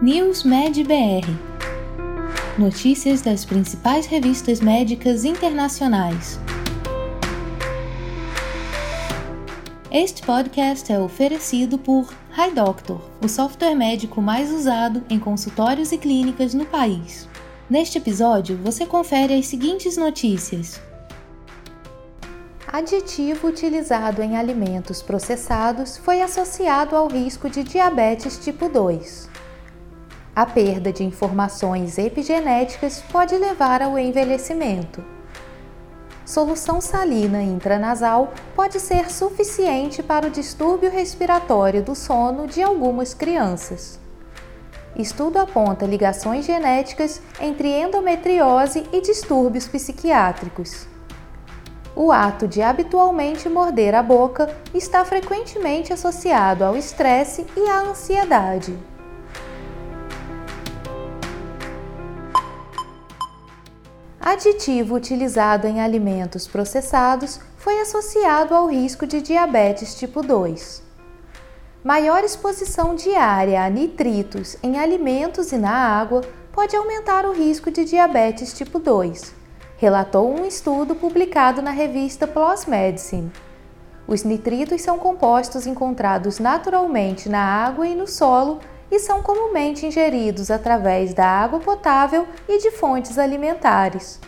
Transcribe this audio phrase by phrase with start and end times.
[0.00, 1.28] News Med BR
[2.56, 6.38] Notícias das principais revistas médicas internacionais.
[9.90, 16.54] Este podcast é oferecido por HiDoctor, o software médico mais usado em consultórios e clínicas
[16.54, 17.28] no país.
[17.68, 20.80] Neste episódio, você confere as seguintes notícias.
[22.68, 29.37] Aditivo utilizado em alimentos processados foi associado ao risco de diabetes tipo 2.
[30.38, 35.04] A perda de informações epigenéticas pode levar ao envelhecimento.
[36.24, 43.98] Solução salina intranasal pode ser suficiente para o distúrbio respiratório do sono de algumas crianças.
[44.94, 50.86] Estudo aponta ligações genéticas entre endometriose e distúrbios psiquiátricos.
[51.96, 58.78] O ato de habitualmente morder a boca está frequentemente associado ao estresse e à ansiedade.
[64.32, 70.82] Aditivo utilizado em alimentos processados foi associado ao risco de diabetes tipo 2.
[71.82, 76.20] Maior exposição diária a nitritos em alimentos e na água
[76.52, 79.34] pode aumentar o risco de diabetes tipo 2,
[79.78, 83.32] relatou um estudo publicado na revista PLOS Medicine.
[84.06, 88.60] Os nitritos são compostos encontrados naturalmente na água e no solo
[88.90, 94.20] e são comumente ingeridos através da água potável e de fontes alimentares.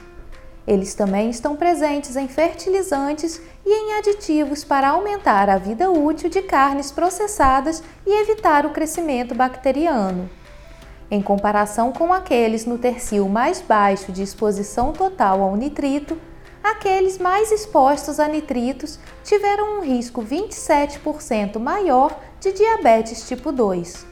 [0.66, 6.42] Eles também estão presentes em fertilizantes e em aditivos para aumentar a vida útil de
[6.42, 10.28] carnes processadas e evitar o crescimento bacteriano.
[11.10, 16.16] Em comparação com aqueles no tercio mais baixo de exposição total ao nitrito,
[16.62, 24.09] aqueles mais expostos a nitritos tiveram um risco 27% maior de diabetes tipo 2.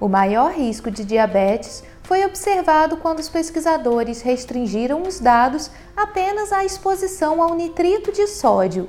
[0.00, 6.64] O maior risco de diabetes foi observado quando os pesquisadores restringiram os dados apenas à
[6.64, 8.88] exposição ao nitrito de sódio.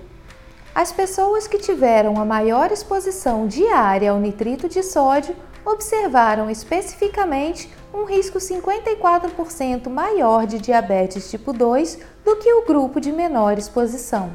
[0.73, 5.35] As pessoas que tiveram a maior exposição diária ao nitrito de sódio
[5.66, 13.11] observaram especificamente um risco 54% maior de diabetes tipo 2 do que o grupo de
[13.11, 14.31] menor exposição.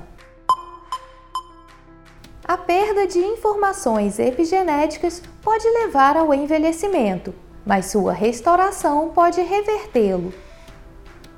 [2.44, 7.32] A perda de informações epigenéticas pode levar ao envelhecimento,
[7.64, 10.34] mas sua restauração pode revertê-lo.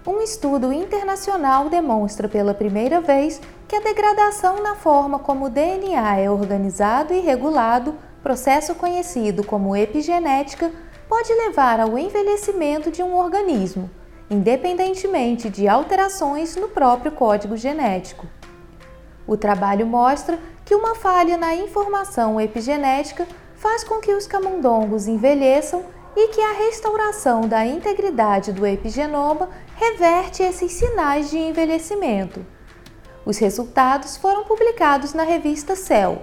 [0.06, 3.38] Um estudo internacional demonstra pela primeira vez
[3.68, 9.76] que a degradação na forma como o DNA é organizado e regulado, processo conhecido como
[9.76, 10.72] epigenética,
[11.06, 13.90] pode levar ao envelhecimento de um organismo,
[14.30, 18.26] independentemente de alterações no próprio código genético.
[19.26, 23.26] O trabalho mostra que uma falha na informação epigenética
[23.58, 25.84] faz com que os camundongos envelheçam
[26.16, 32.44] e que a restauração da integridade do epigenoma reverte esses sinais de envelhecimento.
[33.24, 36.22] Os resultados foram publicados na revista Cell.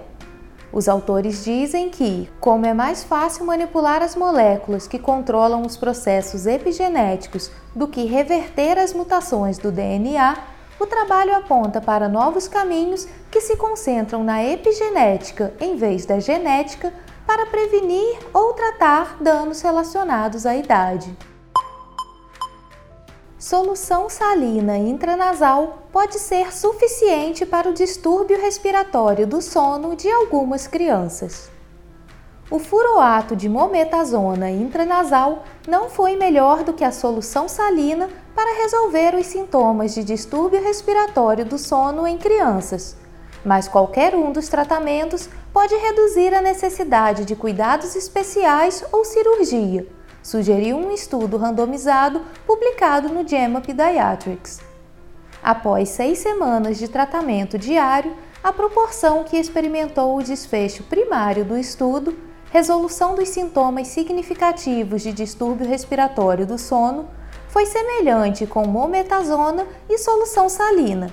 [0.72, 6.46] Os autores dizem que, como é mais fácil manipular as moléculas que controlam os processos
[6.46, 10.36] epigenéticos do que reverter as mutações do DNA,
[10.78, 16.92] o trabalho aponta para novos caminhos que se concentram na epigenética em vez da genética
[17.26, 21.16] para prevenir ou tratar danos relacionados à idade.
[23.38, 31.50] Solução salina intranasal pode ser suficiente para o distúrbio respiratório do sono de algumas crianças.
[32.48, 39.16] O furoato de mometazona intranasal não foi melhor do que a solução salina para resolver
[39.16, 42.96] os sintomas de distúrbio respiratório do sono em crianças,
[43.44, 49.86] mas qualquer um dos tratamentos pode reduzir a necessidade de cuidados especiais ou cirurgia,
[50.22, 54.60] sugeriu um estudo randomizado publicado no JAMA Pediatrics.
[55.42, 62.14] Após seis semanas de tratamento diário, a proporção que experimentou o desfecho primário do estudo
[62.50, 67.08] resolução dos sintomas significativos de distúrbio respiratório do sono
[67.48, 71.10] foi semelhante com mometazona e solução salina,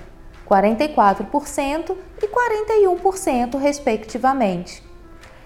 [0.48, 4.82] 44% e 41%, respectivamente.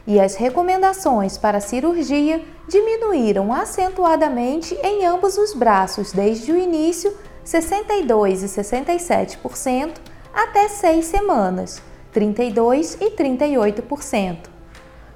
[0.06, 7.14] E as recomendações para cirurgia diminuíram acentuadamente em ambos os braços desde o início,
[7.44, 9.96] 62 e 67%,
[10.32, 14.48] até 6 semanas, 32 e 38%.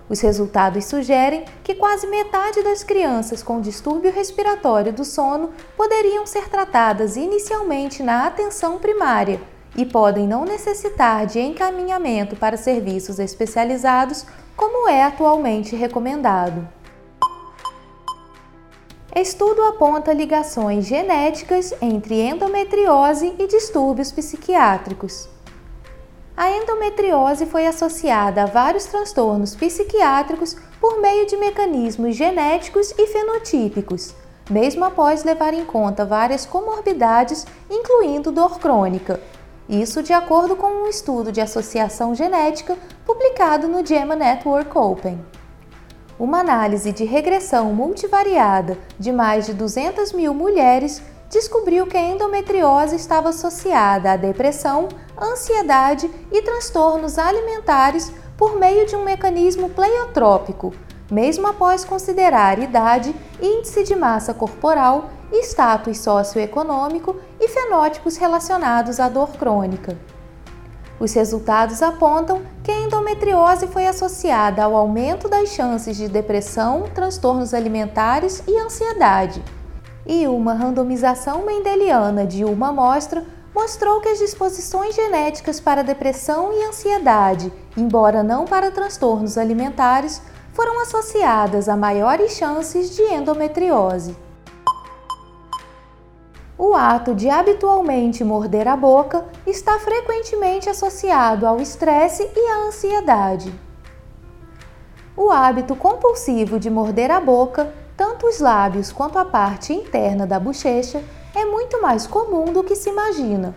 [0.08, 6.50] Os resultados sugerem que quase metade das crianças com distúrbio respiratório do sono poderiam ser
[6.50, 9.40] tratadas inicialmente na atenção primária
[9.76, 14.26] e podem não necessitar de encaminhamento para serviços especializados,
[14.56, 16.68] como é atualmente recomendado.
[19.14, 25.28] Estudo aponta ligações genéticas entre endometriose e distúrbios psiquiátricos.
[26.34, 34.14] A endometriose foi associada a vários transtornos psiquiátricos por meio de mecanismos genéticos e fenotípicos,
[34.48, 39.20] mesmo após levar em conta várias comorbidades, incluindo dor crônica.
[39.72, 42.76] Isso de acordo com um estudo de associação genética
[43.06, 45.18] publicado no JAMA Network Open.
[46.18, 52.96] Uma análise de regressão multivariada de mais de 200 mil mulheres descobriu que a endometriose
[52.96, 54.88] estava associada à depressão,
[55.18, 60.74] ansiedade e transtornos alimentares por meio de um mecanismo pleiotrópico,
[61.10, 65.08] mesmo após considerar idade, índice de massa corporal,
[65.40, 69.96] status socioeconômico e fenótipos relacionados à dor crônica.
[71.00, 77.54] Os resultados apontam que a endometriose foi associada ao aumento das chances de depressão, transtornos
[77.54, 79.42] alimentares e ansiedade
[80.06, 83.24] e uma randomização mendeliana de uma amostra
[83.54, 90.80] mostrou que as disposições genéticas para depressão e ansiedade, embora não para transtornos alimentares, foram
[90.80, 94.16] associadas a maiores chances de endometriose.
[96.58, 103.52] O ato de habitualmente morder a boca está frequentemente associado ao estresse e à ansiedade.
[105.16, 110.38] O hábito compulsivo de morder a boca tanto os lábios quanto a parte interna da
[110.38, 111.02] bochecha
[111.34, 113.54] é muito mais comum do que se imagina.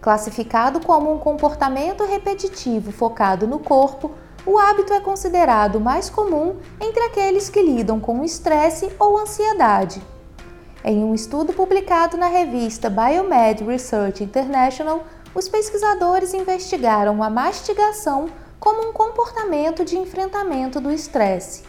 [0.00, 4.10] Classificado como um comportamento repetitivo focado no corpo,
[4.46, 10.02] o hábito é considerado mais comum entre aqueles que lidam com estresse ou ansiedade.
[10.86, 15.02] Em um estudo publicado na revista Biomed Research International,
[15.34, 18.28] os pesquisadores investigaram a mastigação
[18.60, 21.62] como um comportamento de enfrentamento do estresse.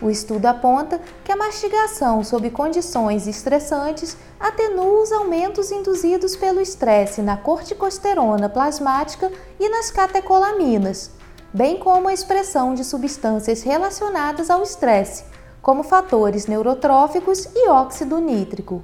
[0.00, 7.20] O estudo aponta que a mastigação sob condições estressantes atenua os aumentos induzidos pelo estresse
[7.20, 11.10] na corticosterona plasmática e nas catecolaminas,
[11.52, 15.24] bem como a expressão de substâncias relacionadas ao estresse,
[15.60, 18.82] como fatores neurotróficos e óxido nítrico.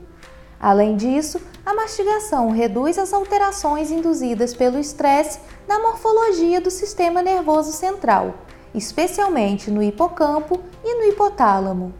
[0.58, 7.72] Além disso, a mastigação reduz as alterações induzidas pelo estresse na morfologia do sistema nervoso
[7.72, 8.34] central
[8.76, 11.94] especialmente no hipocampo e no hipotálamo.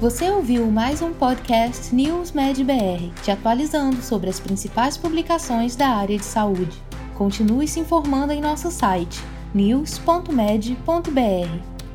[0.00, 5.88] Você ouviu mais um podcast News Med BR, te atualizando sobre as principais publicações da
[5.88, 6.82] área de saúde.
[7.14, 10.30] Continue se informando em nosso site news.med.br.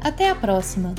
[0.01, 0.93] Até a próxima!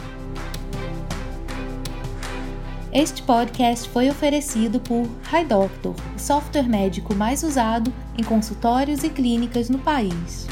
[2.91, 9.69] Este podcast foi oferecido por HiDoctor, o software médico mais usado em consultórios e clínicas
[9.69, 10.47] no país.